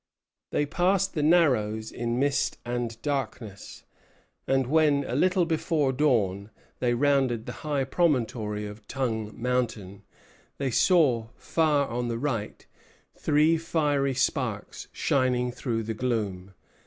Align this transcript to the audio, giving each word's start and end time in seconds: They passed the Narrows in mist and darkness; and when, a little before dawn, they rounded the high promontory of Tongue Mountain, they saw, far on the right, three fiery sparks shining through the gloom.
They 0.49 0.65
passed 0.65 1.13
the 1.13 1.21
Narrows 1.21 1.91
in 1.91 2.17
mist 2.17 2.57
and 2.65 2.99
darkness; 3.03 3.83
and 4.47 4.65
when, 4.65 5.03
a 5.07 5.13
little 5.13 5.45
before 5.45 5.93
dawn, 5.93 6.49
they 6.79 6.95
rounded 6.95 7.45
the 7.45 7.51
high 7.61 7.83
promontory 7.83 8.65
of 8.65 8.87
Tongue 8.87 9.31
Mountain, 9.39 10.01
they 10.57 10.71
saw, 10.71 11.27
far 11.35 11.87
on 11.87 12.07
the 12.07 12.17
right, 12.17 12.65
three 13.15 13.57
fiery 13.59 14.15
sparks 14.15 14.87
shining 14.91 15.51
through 15.51 15.83
the 15.83 15.93
gloom. 15.93 16.55